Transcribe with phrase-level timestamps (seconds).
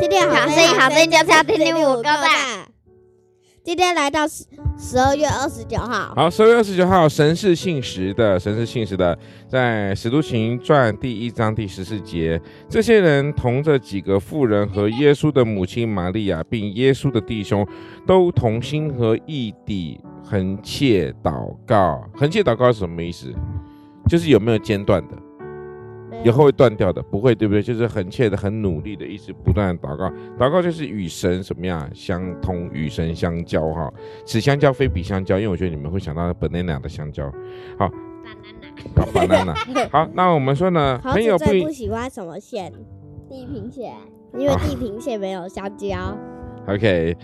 [0.00, 2.26] 今天好声音，好声音就是要听听五哥的。
[3.64, 4.44] 今天来到十
[4.78, 17.66] 十二月二十九号，好，十二月二十九号，神是信实的，神是信实的，在使徒行传第一章第十四节，这些人同着几个妇人和耶稣的母亲玛利亚，并耶稣的弟兄，
[18.06, 22.02] 都同心合意地恒切祷告。
[22.14, 23.34] 恒切祷告是什么意思？
[24.08, 25.16] 就是有没有间断的？
[26.24, 27.62] 以后会断掉的，不会，对不对？
[27.62, 30.10] 就是很切的、很努力的，一直不断祷告。
[30.38, 33.92] 祷告就是与神什么样相通，与神相交哈。
[34.26, 37.30] 此相交非彼相交，因为我觉得你们会想到 banana 的香蕉。
[37.78, 37.90] 好
[38.96, 39.88] ，banana，banana。
[39.90, 42.72] 好，那我们说呢， 朋友最不喜欢什么线？
[43.28, 43.94] 地平线，
[44.36, 46.16] 因为地平线没有香蕉。
[46.68, 47.16] OK，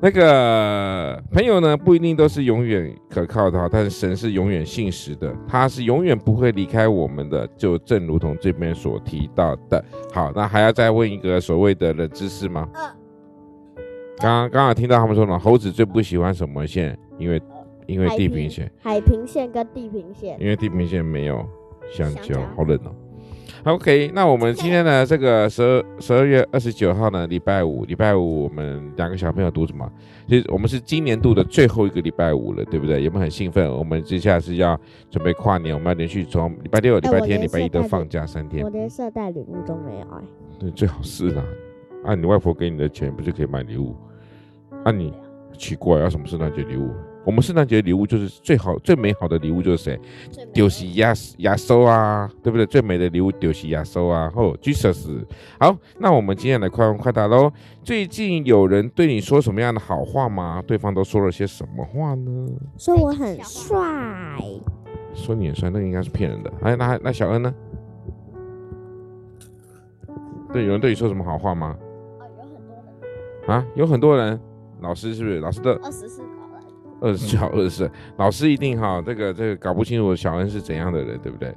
[0.00, 9.84] 那个朋友呢，不一定都是永远可靠的哈，但是神是永远信实的，他是永远不会离开我们的，就正如同这边所提到的。
[10.12, 12.68] 好，那还要再问一个所谓的冷知识吗？
[14.18, 16.98] 刚刚刚好听到他们说了，猴子最不喜欢什么线？
[17.18, 17.40] 因为
[17.86, 21.46] 因为地平线，海平线跟地平线，因为地平线没有
[21.88, 22.92] 香蕉，好冷哦。
[23.64, 29.90] OK，那我们今天呢，这个十二十二月二十九号呢，礼拜五，礼拜五我们两个小朋友读什么？
[30.28, 33.02] 其实我们是今年度的最后一个礼拜五了，对不对？
[33.02, 33.68] 有没有很兴奋？
[33.70, 34.78] 我们接下来是要
[35.10, 38.64] 准备跨年，我们要连续从礼拜六、礼拜天、礼拜一都放假三天。
[38.64, 40.22] 我连圣诞礼物都没有哎。
[40.58, 41.44] 对，最好是啦。
[42.04, 43.94] 按、啊、你外婆给你的钱，不就可以买礼物？
[44.84, 45.12] 按、啊、你
[45.58, 46.90] 奇怪，要什么圣诞节礼物？
[47.28, 50.00] 我们圣诞节礼物就是最好、最美好的礼物就是谁？
[50.54, 52.64] 就是亚亚瑟啊，对不对？
[52.64, 54.32] 最美的礼物丢是亚瑟啊。
[54.34, 55.26] 哦，Jesus。
[55.60, 57.52] 好，那我们今天来快问快答喽。
[57.84, 60.64] 最近有人对你说什么样的好话吗？
[60.66, 62.48] 对方都说了些什么话呢？
[62.78, 63.76] 说我很帅。
[65.12, 66.50] 说你很帅，那个应该是骗人的。
[66.62, 67.54] 哎，那那小恩呢？
[70.50, 71.76] 对，有人对你说什么好话吗？
[72.16, 73.54] 啊，有很多人。
[73.54, 74.40] 啊，有很多人。
[74.80, 75.40] 老师是不是？
[75.40, 76.22] 老师的二十四。
[77.00, 81.54] 二十九，二十四，老师一定哈，这个这个搞不清楚小恩是怎样的人，对不对？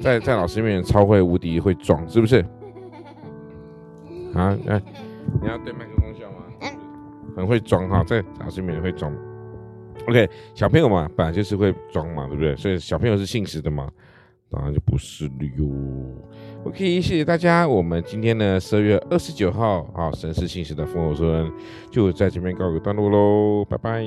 [0.00, 2.44] 在在老师面前超会无敌会装，是不是？
[4.34, 4.80] 啊，哎，
[5.42, 6.36] 你要对麦克风笑吗？
[7.36, 9.12] 很会装哈，在老师面前会装。
[10.08, 12.56] OK，小朋友嘛，本来就是会装嘛，对不对？
[12.56, 13.90] 所以小朋友是信实的嘛，
[14.50, 15.66] 当然就不是了哟。
[16.64, 21.52] OK，谢谢大家，我们今天呢十二月二十九号，好，神是信实的丰禾硕恩，
[21.90, 24.04] 就在这边告个段落喽，拜拜。